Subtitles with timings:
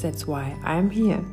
[0.00, 1.24] That's why I'm here.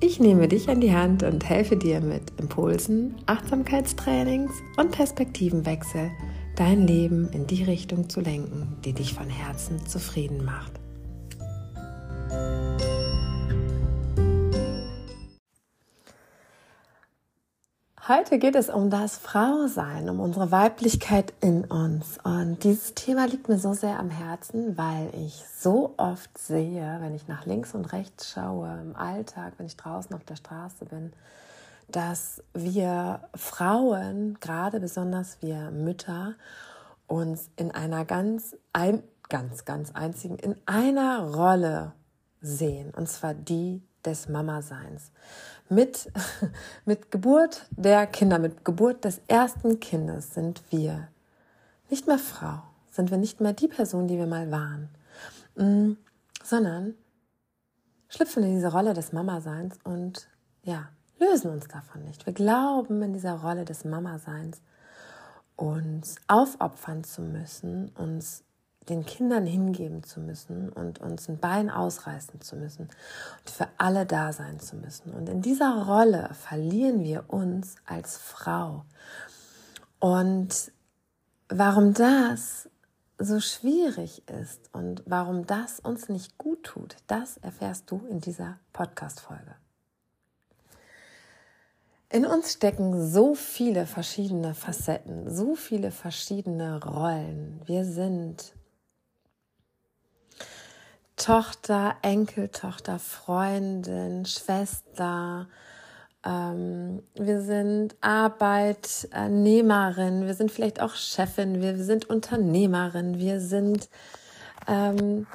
[0.00, 6.10] Ich nehme dich an die Hand und helfe dir mit Impulsen, Achtsamkeitstrainings und Perspektivenwechsel,
[6.56, 10.72] dein Leben in die Richtung zu lenken, die dich von Herzen zufrieden macht.
[18.06, 22.18] Heute geht es um das Frausein, um unsere Weiblichkeit in uns.
[22.22, 27.14] Und dieses Thema liegt mir so sehr am Herzen, weil ich so oft sehe, wenn
[27.14, 31.14] ich nach links und rechts schaue, im Alltag, wenn ich draußen auf der Straße bin,
[31.88, 36.34] dass wir Frauen, gerade besonders wir Mütter,
[37.06, 41.92] uns in einer ganz, ein, ganz, ganz einzigen, in einer Rolle
[42.42, 45.10] sehen, und zwar die des Mama-Seins
[45.68, 46.10] mit,
[46.84, 51.08] mit Geburt der Kinder, mit Geburt des ersten Kindes sind wir
[51.90, 54.88] nicht mehr Frau, sind wir nicht mehr die Person, die wir mal waren,
[55.56, 55.96] mm,
[56.42, 56.94] sondern
[58.08, 60.28] schlüpfen in diese Rolle des Mama-Seins und
[60.62, 60.88] ja,
[61.18, 62.26] lösen uns davon nicht.
[62.26, 64.60] Wir glauben in dieser Rolle des Mama-Seins
[65.56, 68.44] uns aufopfern zu müssen, uns
[68.88, 72.88] den Kindern hingeben zu müssen und uns ein Bein ausreißen zu müssen
[73.38, 75.12] und für alle da sein zu müssen.
[75.12, 78.84] Und in dieser Rolle verlieren wir uns als Frau.
[80.00, 80.72] Und
[81.48, 82.68] warum das
[83.18, 88.58] so schwierig ist und warum das uns nicht gut tut, das erfährst du in dieser
[88.72, 89.54] Podcast-Folge.
[92.10, 97.60] In uns stecken so viele verschiedene Facetten, so viele verschiedene Rollen.
[97.64, 98.54] Wir sind
[101.24, 105.48] Tochter, Enkeltochter, Freundin, Schwester.
[106.22, 113.88] Ähm, wir sind Arbeitnehmerin, wir sind vielleicht auch Chefin, wir sind Unternehmerin, wir sind
[114.68, 115.26] ähm,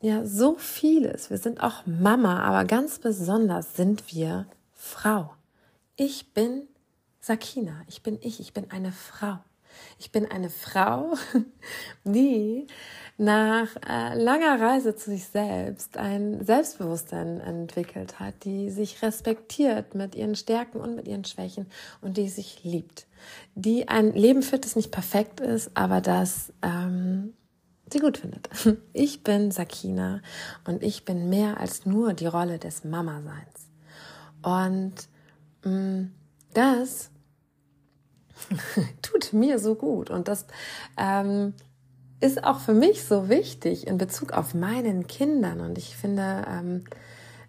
[0.00, 1.28] ja so vieles.
[1.28, 5.34] Wir sind auch Mama, aber ganz besonders sind wir Frau.
[5.96, 6.66] Ich bin
[7.20, 9.40] Sakina, ich bin ich, ich bin eine Frau.
[9.98, 11.14] Ich bin eine Frau,
[12.04, 12.66] die
[13.20, 20.14] nach äh, langer Reise zu sich selbst ein Selbstbewusstsein entwickelt hat, die sich respektiert mit
[20.14, 21.66] ihren Stärken und mit ihren Schwächen
[22.00, 23.06] und die sich liebt,
[23.54, 27.34] die ein Leben führt, das nicht perfekt ist, aber das ähm,
[27.92, 28.48] sie gut findet.
[28.94, 30.22] Ich bin Sakina
[30.66, 33.68] und ich bin mehr als nur die Rolle des Mama-Seins.
[34.42, 34.94] Und
[35.64, 36.12] mh, mm,
[36.54, 37.10] das
[39.02, 40.46] tut mir so gut und das
[40.96, 41.54] ähm,
[42.20, 45.60] ist auch für mich so wichtig in Bezug auf meinen Kindern.
[45.60, 46.84] Und ich finde, ähm,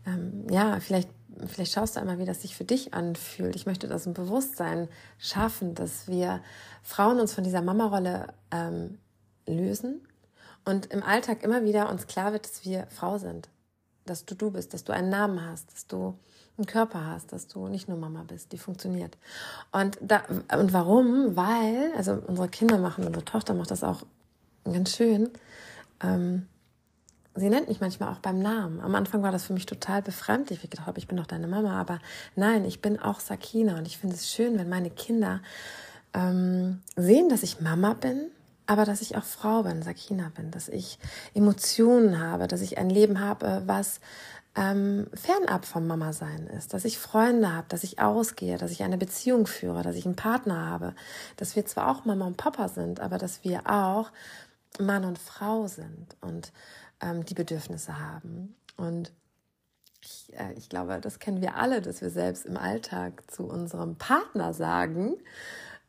[0.05, 1.09] ähm, ja, vielleicht,
[1.45, 3.55] vielleicht schaust du einmal, wie das sich für dich anfühlt.
[3.55, 6.41] Ich möchte das im Bewusstsein schaffen, dass wir
[6.83, 8.97] Frauen uns von dieser Mama-Rolle ähm,
[9.45, 10.07] lösen
[10.63, 13.49] und im Alltag immer wieder uns klar wird, dass wir Frau sind,
[14.05, 16.17] dass du du bist, dass du einen Namen hast, dass du
[16.57, 19.17] einen Körper hast, dass du nicht nur Mama bist, die funktioniert.
[19.71, 20.23] Und da,
[20.57, 21.35] und warum?
[21.35, 24.03] Weil, also unsere Kinder machen, unsere Tochter macht das auch
[24.63, 25.29] ganz schön.
[26.03, 26.47] Ähm,
[27.35, 28.81] sie nennt mich manchmal auch beim Namen.
[28.81, 30.63] Am Anfang war das für mich total befremdlich.
[30.63, 31.99] Ich gedacht habe, ich bin doch deine Mama, aber
[32.35, 35.41] nein, ich bin auch Sakina und ich finde es schön, wenn meine Kinder
[36.13, 38.29] ähm, sehen, dass ich Mama bin,
[38.67, 40.99] aber dass ich auch Frau bin, Sakina bin, dass ich
[41.33, 43.99] Emotionen habe, dass ich ein Leben habe, was
[44.55, 48.83] ähm, fernab vom Mama sein ist, dass ich Freunde habe, dass ich ausgehe, dass ich
[48.83, 50.93] eine Beziehung führe, dass ich einen Partner habe,
[51.37, 54.11] dass wir zwar auch Mama und Papa sind, aber dass wir auch
[54.79, 56.51] Mann und Frau sind und
[57.01, 58.55] ähm, die Bedürfnisse haben.
[58.75, 59.13] Und
[60.01, 63.95] ich, äh, ich glaube, das kennen wir alle, dass wir selbst im Alltag zu unserem
[63.95, 65.15] Partner sagen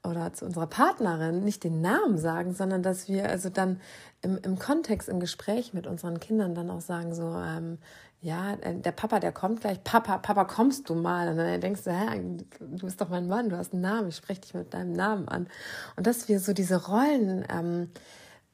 [0.04, 3.81] oder zu unserer Partnerin nicht den Namen sagen, sondern dass wir also dann
[4.20, 7.78] im, im Kontext, im Gespräch mit unseren Kindern dann auch sagen, so, ähm,
[8.22, 11.28] ja, äh, der Papa, der kommt gleich, Papa, Papa, kommst du mal?
[11.28, 12.20] Und dann denkst du, hä,
[12.60, 15.28] du bist doch mein Mann, du hast einen Namen, ich spreche dich mit deinem Namen
[15.28, 15.48] an.
[15.96, 17.90] Und dass wir so diese Rollen ähm,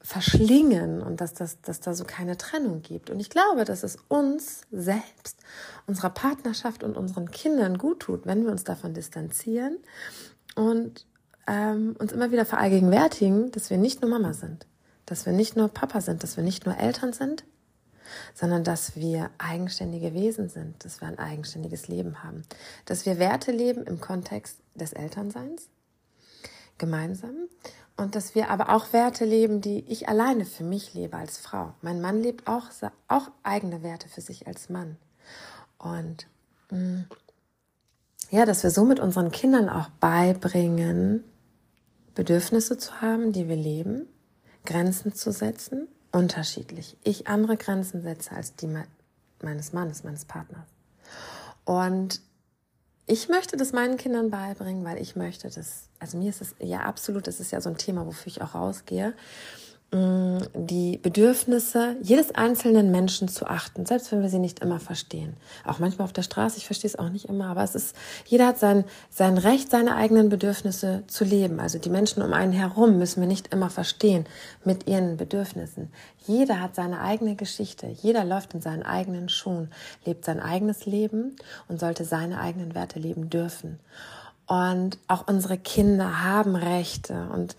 [0.01, 3.11] verschlingen und dass, das, dass da so keine Trennung gibt.
[3.11, 5.37] Und ich glaube, dass es uns selbst,
[5.85, 9.77] unserer Partnerschaft und unseren Kindern gut tut, wenn wir uns davon distanzieren
[10.55, 11.05] und
[11.45, 14.65] ähm, uns immer wieder verallgegenwärtigen, dass wir nicht nur Mama sind,
[15.05, 17.43] dass wir nicht nur Papa sind, dass wir nicht nur Eltern sind,
[18.33, 22.43] sondern dass wir eigenständige Wesen sind, dass wir ein eigenständiges Leben haben,
[22.85, 25.69] dass wir Werte leben im Kontext des Elternseins,
[26.77, 27.47] gemeinsam,
[27.97, 31.73] und dass wir aber auch Werte leben, die ich alleine für mich lebe als Frau.
[31.81, 32.67] Mein Mann lebt auch,
[33.09, 34.95] auch eigene Werte für sich als Mann.
[35.77, 36.27] Und
[36.71, 37.01] mm,
[38.31, 41.25] ja, dass wir somit unseren Kindern auch beibringen,
[42.15, 44.07] Bedürfnisse zu haben, die wir leben,
[44.65, 46.97] Grenzen zu setzen, unterschiedlich.
[47.03, 48.67] Ich andere Grenzen setze als die
[49.41, 50.67] meines Mannes, meines Partners.
[51.65, 52.21] Und
[53.05, 56.81] ich möchte das meinen Kindern beibringen, weil ich möchte das, also mir ist es ja
[56.81, 59.13] absolut, das ist ja so ein Thema, wofür ich auch rausgehe.
[59.91, 65.35] Die Bedürfnisse jedes einzelnen Menschen zu achten, selbst wenn wir sie nicht immer verstehen.
[65.65, 67.95] Auch manchmal auf der Straße, ich verstehe es auch nicht immer, aber es ist,
[68.25, 71.59] jeder hat sein, sein Recht, seine eigenen Bedürfnisse zu leben.
[71.59, 74.27] Also die Menschen um einen herum müssen wir nicht immer verstehen
[74.63, 75.91] mit ihren Bedürfnissen.
[76.27, 79.71] Jeder hat seine eigene Geschichte, jeder läuft in seinen eigenen Schuhen,
[80.05, 81.35] lebt sein eigenes Leben
[81.67, 83.79] und sollte seine eigenen Werte leben dürfen.
[84.45, 87.55] Und auch unsere Kinder haben Rechte und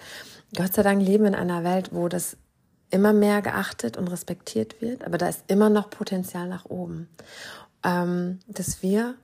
[0.56, 2.36] Gott sei Dank leben wir in einer Welt, wo das
[2.90, 7.08] immer mehr geachtet und respektiert wird, aber da ist immer noch Potenzial nach oben.
[7.84, 9.14] Ähm, dass wir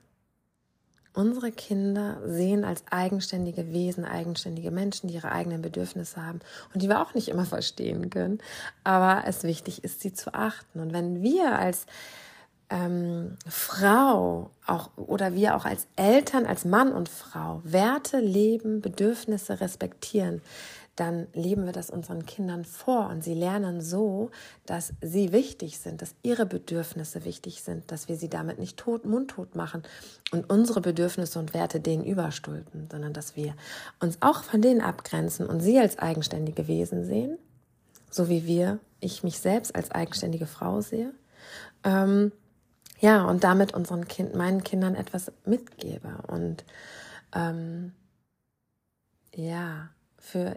[1.12, 6.40] unsere Kinder sehen als eigenständige Wesen, eigenständige Menschen, die ihre eigenen Bedürfnisse haben
[6.72, 8.38] und die wir auch nicht immer verstehen können.
[8.84, 10.78] Aber es wichtig ist, sie zu achten.
[10.78, 11.86] Und wenn wir als
[12.68, 19.60] ähm, Frau auch oder wir auch als Eltern, als Mann und Frau Werte leben, Bedürfnisse
[19.60, 20.42] respektieren,
[20.96, 24.30] dann leben wir das unseren Kindern vor und sie lernen so,
[24.64, 29.04] dass sie wichtig sind, dass ihre Bedürfnisse wichtig sind, dass wir sie damit nicht tot,
[29.04, 29.82] mundtot machen
[30.32, 33.54] und unsere Bedürfnisse und Werte denen überstülpen, sondern dass wir
[34.00, 37.38] uns auch von denen abgrenzen und sie als eigenständige Wesen sehen,
[38.10, 41.12] so wie wir, ich mich selbst als eigenständige Frau sehe.
[41.84, 42.32] Ähm,
[43.00, 46.64] ja, und damit unseren Kind, meinen Kindern etwas mitgebe und
[47.34, 47.92] ähm,
[49.34, 50.56] ja, für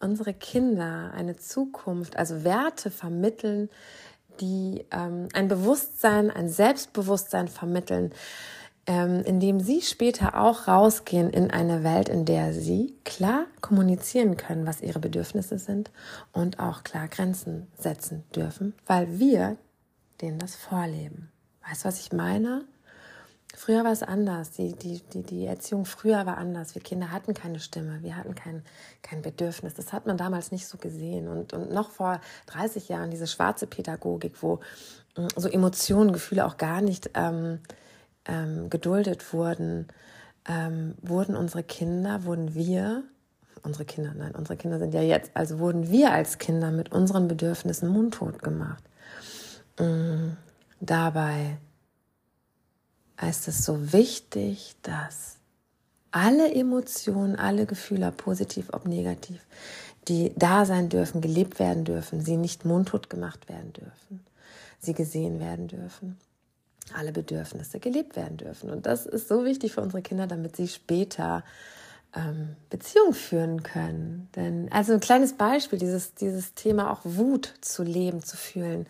[0.00, 3.68] unsere Kinder eine Zukunft, also Werte vermitteln,
[4.40, 8.12] die ähm, ein Bewusstsein, ein Selbstbewusstsein vermitteln,
[8.86, 14.66] ähm, indem sie später auch rausgehen in eine Welt, in der sie klar kommunizieren können,
[14.66, 15.90] was ihre Bedürfnisse sind
[16.32, 19.56] und auch klar Grenzen setzen dürfen, weil wir
[20.20, 21.30] denen das vorleben.
[21.68, 22.64] Weißt du, was ich meine?
[23.58, 24.52] Früher war es anders.
[24.52, 26.76] Die, die, die, die Erziehung früher war anders.
[26.76, 28.62] Wir Kinder hatten keine Stimme, wir hatten kein,
[29.02, 29.74] kein Bedürfnis.
[29.74, 31.26] Das hat man damals nicht so gesehen.
[31.26, 34.60] Und, und noch vor 30 Jahren diese schwarze Pädagogik, wo
[35.16, 37.58] mm, so Emotionen, Gefühle auch gar nicht ähm,
[38.26, 39.88] ähm, geduldet wurden,
[40.48, 43.02] ähm, wurden unsere Kinder, wurden wir,
[43.64, 47.26] unsere Kinder, nein, unsere Kinder sind ja jetzt, also wurden wir als Kinder mit unseren
[47.26, 48.84] Bedürfnissen mundtot gemacht.
[49.80, 50.36] Mm,
[50.80, 51.58] dabei
[53.26, 55.36] ist es so wichtig, dass
[56.10, 59.40] alle Emotionen, alle Gefühle, positiv ob negativ,
[60.08, 64.24] die da sein dürfen, gelebt werden dürfen, sie nicht mundtot gemacht werden dürfen,
[64.78, 66.18] sie gesehen werden dürfen,
[66.94, 68.70] alle Bedürfnisse gelebt werden dürfen.
[68.70, 71.44] Und das ist so wichtig für unsere Kinder, damit sie später
[72.14, 74.28] ähm, Beziehung führen können.
[74.34, 78.86] Denn, also ein kleines Beispiel, dieses, dieses Thema auch Wut zu leben, zu fühlen.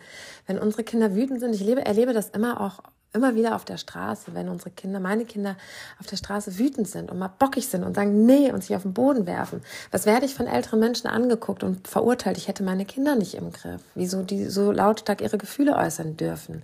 [0.47, 2.81] Wenn unsere Kinder wütend sind, ich lebe, erlebe das immer auch
[3.13, 5.55] immer wieder auf der Straße, wenn unsere Kinder, meine Kinder
[5.99, 8.83] auf der Straße wütend sind und mal bockig sind und sagen, nee, und sich auf
[8.83, 9.61] den Boden werfen.
[9.91, 12.37] Was werde ich von älteren Menschen angeguckt und verurteilt?
[12.37, 13.81] Ich hätte meine Kinder nicht im Griff.
[13.95, 16.61] Wieso die so lautstark ihre Gefühle äußern dürfen?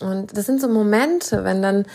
[0.00, 1.86] Und das sind so Momente, wenn dann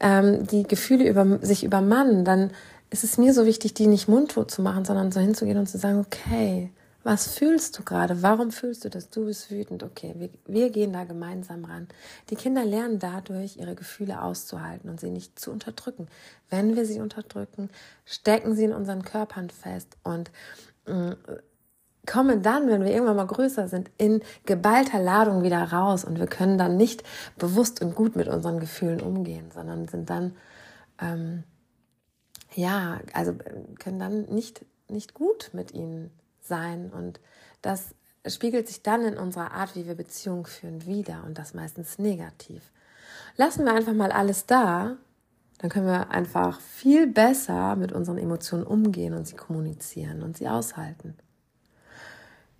[0.00, 2.50] ähm, die Gefühle über, sich übermannen, dann
[2.90, 5.76] ist es mir so wichtig, die nicht mundtot zu machen, sondern so hinzugehen und zu
[5.76, 6.70] sagen, okay,
[7.06, 8.20] was fühlst du gerade?
[8.22, 9.10] Warum fühlst du das?
[9.10, 9.84] Du bist wütend.
[9.84, 11.86] Okay, wir, wir gehen da gemeinsam ran.
[12.30, 16.08] Die Kinder lernen dadurch, ihre Gefühle auszuhalten und sie nicht zu unterdrücken.
[16.50, 17.70] Wenn wir sie unterdrücken,
[18.04, 20.32] stecken sie in unseren Körpern fest und
[20.86, 21.14] äh,
[22.06, 26.26] kommen dann, wenn wir irgendwann mal größer sind, in geballter Ladung wieder raus und wir
[26.26, 27.04] können dann nicht
[27.38, 30.36] bewusst und gut mit unseren Gefühlen umgehen, sondern sind dann
[31.00, 31.44] ähm,
[32.52, 36.10] ja, also äh, können dann nicht nicht gut mit ihnen
[36.46, 36.90] sein.
[36.90, 37.20] Und
[37.62, 37.94] das
[38.26, 42.62] spiegelt sich dann in unserer Art, wie wir Beziehungen führen, wieder und das meistens negativ.
[43.36, 44.96] Lassen wir einfach mal alles da,
[45.58, 50.48] dann können wir einfach viel besser mit unseren Emotionen umgehen und sie kommunizieren und sie
[50.48, 51.16] aushalten.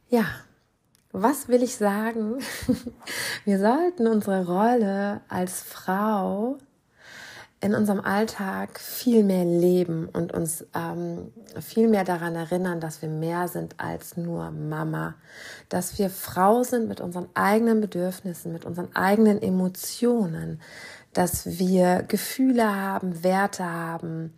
[0.09, 0.25] Ja,
[1.13, 2.39] was will ich sagen?
[3.45, 6.59] Wir sollten unsere Rolle als Frau
[7.67, 13.09] in unserem Alltag viel mehr leben und uns ähm, viel mehr daran erinnern, dass wir
[13.09, 15.17] mehr sind als nur Mama,
[15.69, 20.61] dass wir Frau sind mit unseren eigenen Bedürfnissen, mit unseren eigenen Emotionen,
[21.13, 24.33] dass wir Gefühle haben, Werte haben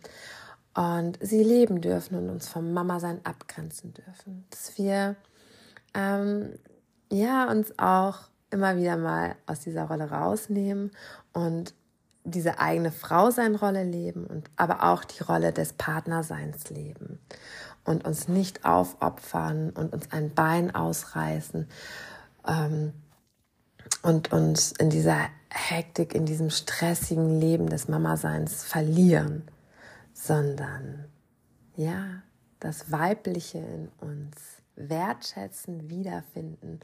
[0.73, 5.15] und sie leben dürfen und uns vom Mama-Sein abgrenzen dürfen, dass wir
[5.93, 6.57] ähm,
[7.11, 10.89] ja uns auch immer wieder mal aus dieser Rolle rausnehmen
[11.33, 11.75] und
[12.23, 17.19] diese eigene Frau sein Rolle leben und aber auch die Rolle des Partnerseins leben
[17.85, 21.67] und uns nicht aufopfern und uns ein Bein ausreißen
[22.47, 22.93] ähm,
[24.03, 29.47] und uns in dieser Hektik, in diesem stressigen Leben des Mama-Seins verlieren,
[30.13, 31.05] sondern
[31.75, 32.21] ja,
[32.59, 34.35] das Weibliche in uns
[34.75, 36.79] wertschätzen, wiederfinden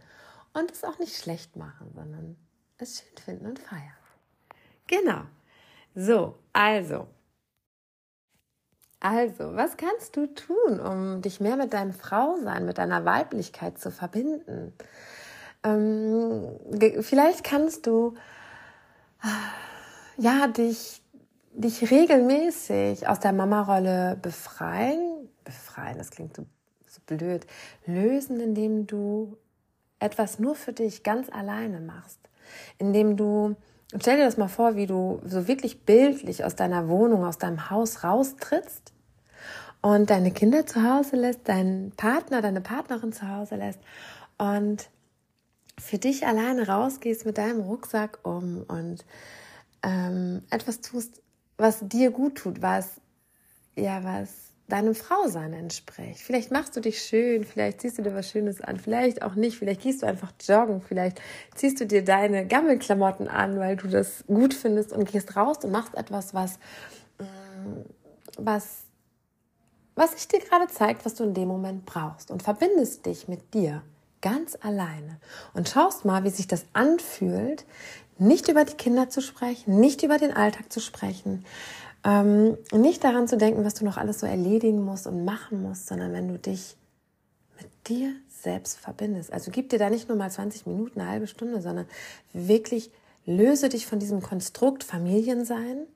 [0.54, 2.38] und es auch nicht schlecht machen, sondern
[2.78, 4.05] es schön finden und feiern.
[4.88, 5.22] Genau.
[5.96, 7.08] So, also.
[9.00, 13.92] Also, was kannst du tun, um dich mehr mit deinem Frausein, mit deiner Weiblichkeit zu
[13.92, 14.74] verbinden?
[15.64, 16.60] Ähm,
[17.02, 18.16] vielleicht kannst du
[20.18, 21.02] ja dich,
[21.54, 25.30] dich regelmäßig aus der Mama-Rolle befreien.
[25.44, 26.46] Befreien, das klingt so,
[26.88, 27.46] so blöd.
[27.86, 29.38] Lösen, indem du
[30.00, 32.20] etwas nur für dich ganz alleine machst.
[32.78, 33.56] Indem du
[33.94, 37.38] und stell dir das mal vor, wie du so wirklich bildlich aus deiner Wohnung, aus
[37.38, 38.94] deinem Haus raustrittst
[39.82, 43.80] und deine Kinder zu Hause lässt, deinen Partner, deine Partnerin zu Hause lässt
[44.38, 44.90] und
[45.80, 49.06] für dich alleine rausgehst mit deinem Rucksack um und
[49.84, 51.22] ähm, etwas tust,
[51.58, 53.00] was dir gut tut, was
[53.76, 56.20] ja was deinem Frausein entspricht.
[56.20, 59.58] Vielleicht machst du dich schön, vielleicht ziehst du dir was Schönes an, vielleicht auch nicht,
[59.58, 61.22] vielleicht gehst du einfach joggen, vielleicht
[61.54, 65.72] ziehst du dir deine Gammelklamotten an, weil du das gut findest und gehst raus und
[65.72, 66.58] machst etwas, was,
[67.20, 67.82] mm,
[68.38, 68.86] was,
[69.94, 73.54] was sich dir gerade zeigt, was du in dem Moment brauchst und verbindest dich mit
[73.54, 73.84] dir
[74.22, 75.20] ganz alleine
[75.54, 77.66] und schaust mal, wie sich das anfühlt,
[78.18, 81.46] nicht über die Kinder zu sprechen, nicht über den Alltag zu sprechen,
[82.06, 85.88] ähm, nicht daran zu denken, was du noch alles so erledigen musst und machen musst,
[85.88, 86.78] sondern wenn du dich
[87.60, 89.34] mit dir selbst verbindest.
[89.34, 91.88] Also gib dir da nicht nur mal 20 Minuten, eine halbe Stunde, sondern
[92.32, 92.92] wirklich
[93.26, 95.88] löse dich von diesem Konstrukt Familiensein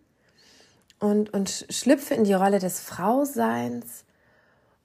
[1.00, 4.04] und, und schlüpfe in die Rolle des Frauseins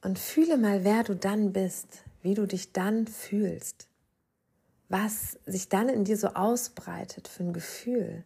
[0.02, 3.88] und fühle mal, wer du dann bist, wie du dich dann fühlst,
[4.90, 8.24] was sich dann in dir so ausbreitet für ein Gefühl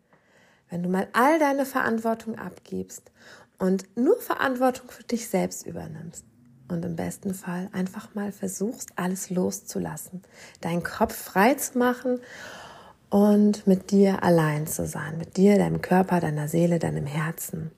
[0.71, 3.11] wenn du mal all deine Verantwortung abgibst
[3.59, 6.25] und nur Verantwortung für dich selbst übernimmst
[6.69, 10.23] und im besten Fall einfach mal versuchst, alles loszulassen,
[10.61, 12.21] deinen Kopf frei zu machen
[13.11, 17.71] und mit dir allein zu sein, mit dir, deinem Körper, deiner Seele, deinem Herzen.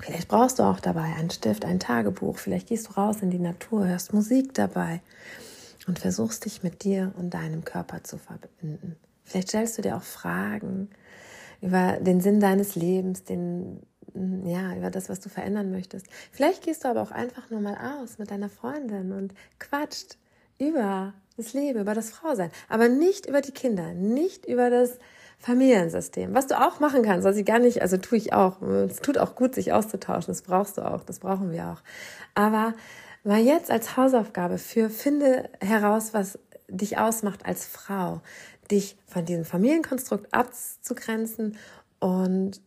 [0.00, 3.38] Vielleicht brauchst du auch dabei einen Stift, ein Tagebuch, vielleicht gehst du raus in die
[3.38, 5.00] Natur, hörst Musik dabei
[5.86, 8.96] und versuchst dich mit dir und deinem Körper zu verbinden.
[9.24, 10.90] Vielleicht stellst du dir auch Fragen,
[11.60, 13.82] über den Sinn deines Lebens, den,
[14.44, 16.06] ja, über das, was du verändern möchtest.
[16.30, 20.16] Vielleicht gehst du aber auch einfach nur mal aus mit deiner Freundin und quatscht
[20.58, 24.98] über das Leben, über das Frausein, aber nicht über die Kinder, nicht über das
[25.38, 26.32] Familiensystem.
[26.34, 28.62] Was du auch machen kannst, was ich gar nicht, also tue ich auch.
[28.62, 30.32] Es tut auch gut, sich auszutauschen.
[30.32, 31.82] Das brauchst du auch, das brauchen wir auch.
[32.34, 32.72] Aber
[33.24, 38.22] mal jetzt als Hausaufgabe für, finde heraus, was dich ausmacht als Frau
[38.74, 41.56] dich von diesem Familienkonstrukt abzugrenzen
[42.00, 42.60] und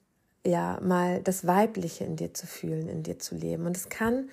[0.46, 3.66] ja, mal das Weibliche in dir zu fühlen, in dir zu leben.
[3.66, 4.30] Und es kann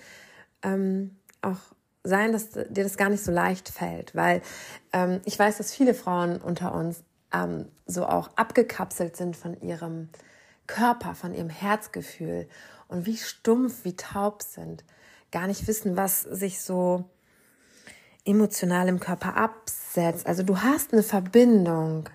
[0.62, 1.58] ähm, auch
[2.04, 4.40] sein, dass dir das gar nicht so leicht fällt, weil
[4.92, 7.02] ähm, ich weiß, dass viele Frauen unter uns
[7.32, 10.08] ähm, so auch abgekapselt sind von ihrem
[10.66, 12.46] Körper, von ihrem Herzgefühl
[12.86, 14.84] und wie stumpf, wie taub sind,
[15.32, 17.04] gar nicht wissen, was sich so
[18.24, 19.36] emotional im Körper
[19.94, 20.26] absetzt.
[20.26, 22.08] Also du hast eine Verbindung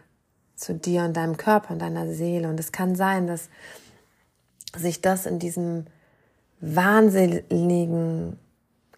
[0.55, 2.49] zu dir und deinem Körper und deiner Seele.
[2.49, 3.49] Und es kann sein, dass
[4.75, 5.85] sich das in diesem
[6.59, 8.37] wahnsinnigen,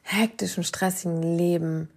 [0.02, 1.90] hektischen, stressigen Leben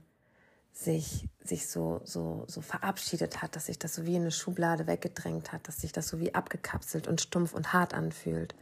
[0.73, 4.87] sich, sich so, so, so verabschiedet hat, dass sich das so wie in eine Schublade
[4.87, 8.55] weggedrängt hat, dass sich das so wie abgekapselt und stumpf und hart anfühlt.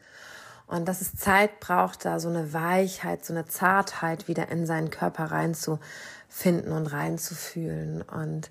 [0.73, 4.88] Und dass es Zeit braucht, da so eine Weichheit, so eine Zartheit wieder in seinen
[4.88, 8.00] Körper reinzufinden und reinzufühlen.
[8.00, 8.50] Und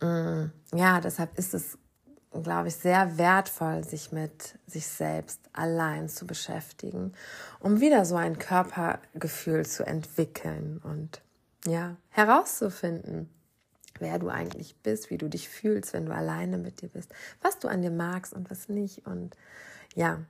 [0.00, 1.76] mh, mm, ja, deshalb ist es,
[2.42, 7.12] glaube ich, sehr wertvoll, sich mit sich selbst allein zu beschäftigen,
[7.58, 11.20] um wieder so ein Körpergefühl zu entwickeln und
[11.66, 13.28] ja, herauszufinden,
[13.98, 17.12] wer du eigentlich bist, wie du dich fühlst, wenn du alleine mit dir bist,
[17.42, 19.06] was du an dir magst und was nicht.
[19.06, 19.36] Und
[19.94, 20.20] ja,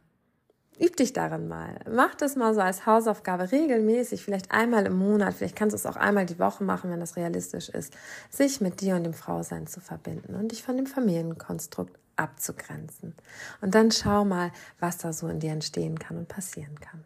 [0.80, 1.78] üb dich darin mal.
[1.90, 5.86] Mach das mal so als Hausaufgabe regelmäßig, vielleicht einmal im Monat, vielleicht kannst du es
[5.86, 7.92] auch einmal die Woche machen, wenn das realistisch ist,
[8.30, 13.14] sich mit dir und dem Frausein zu verbinden und dich von dem Familienkonstrukt abzugrenzen.
[13.60, 17.04] Und dann schau mal, was da so in dir entstehen kann und passieren kann.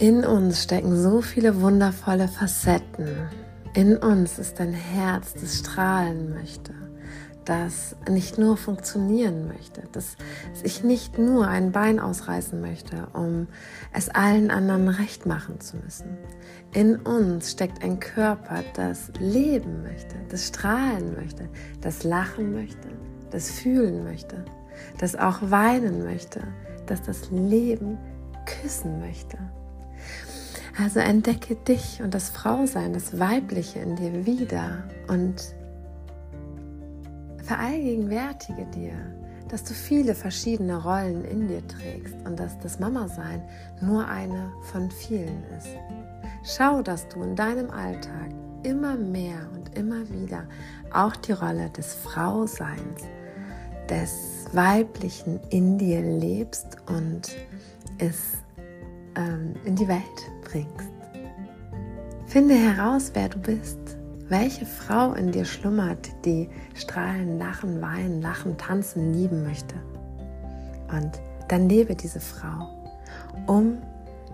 [0.00, 3.47] In uns stecken so viele wundervolle Facetten.
[3.78, 6.74] In uns ist ein Herz, das strahlen möchte,
[7.44, 10.16] das nicht nur funktionieren möchte, das
[10.64, 13.46] ich nicht nur ein Bein ausreißen möchte, um
[13.92, 16.18] es allen anderen recht machen zu müssen.
[16.74, 21.48] In uns steckt ein Körper, das leben möchte, das strahlen möchte,
[21.80, 22.88] das lachen möchte,
[23.30, 24.44] das fühlen möchte,
[24.98, 26.40] das auch weinen möchte,
[26.86, 27.96] das das Leben
[28.44, 29.38] küssen möchte.
[30.80, 35.34] Also entdecke dich und das Frausein, das Weibliche in dir wieder und
[37.42, 38.92] verallgegenwärtige dir,
[39.48, 43.42] dass du viele verschiedene Rollen in dir trägst und dass das Mama-Sein
[43.80, 45.68] nur eine von vielen ist.
[46.44, 48.28] Schau, dass du in deinem Alltag
[48.62, 50.44] immer mehr und immer wieder
[50.92, 53.02] auch die Rolle des Frauseins,
[53.90, 57.34] des Weiblichen in dir lebst und
[57.98, 58.34] es
[59.16, 60.02] ähm, in die Welt
[60.44, 60.90] bringst.
[62.26, 63.78] Finde heraus, wer du bist,
[64.28, 69.74] welche Frau in dir schlummert, die strahlen, lachen, weinen, lachen, tanzen, lieben möchte.
[70.92, 72.68] Und dann lebe diese Frau,
[73.46, 73.78] um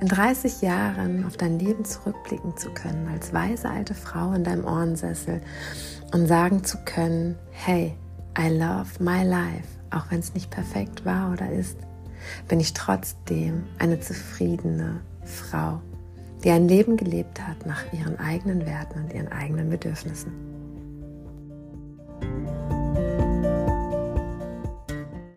[0.00, 4.64] in 30 Jahren auf dein Leben zurückblicken zu können, als weise alte Frau in deinem
[4.64, 5.40] Ohrensessel
[6.12, 7.96] und sagen zu können, hey,
[8.36, 11.78] I love my life, auch wenn es nicht perfekt war oder ist,
[12.48, 15.80] bin ich trotzdem eine zufriedene Frau,
[16.42, 20.53] die ein Leben gelebt hat nach ihren eigenen Werten und ihren eigenen Bedürfnissen.